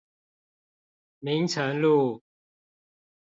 [1.19, 2.23] 明誠路